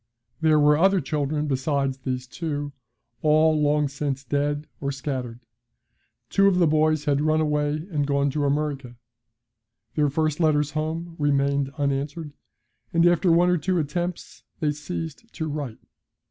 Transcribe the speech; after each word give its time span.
There 0.41 0.59
were 0.59 0.79
other 0.79 0.99
children 0.99 1.45
besides 1.45 1.99
these 1.99 2.25
two, 2.25 2.71
all 3.21 3.61
long 3.61 3.87
since 3.87 4.23
dead 4.23 4.65
or 4.79 4.91
scattered. 4.91 5.41
Two 6.31 6.47
of 6.47 6.57
the 6.57 6.65
boys 6.65 7.05
had 7.05 7.21
run 7.21 7.39
away 7.39 7.87
and 7.91 8.07
gone 8.07 8.31
to 8.31 8.45
America; 8.45 8.95
their 9.93 10.09
first 10.09 10.39
letters 10.39 10.71
home 10.71 11.15
remained 11.19 11.71
unanswered, 11.77 12.33
and 12.91 13.05
after 13.05 13.31
one 13.31 13.51
or 13.51 13.59
two 13.59 13.77
attempts 13.77 14.41
they 14.59 14.71
ceased 14.71 15.31
to 15.33 15.47
write. 15.47 15.77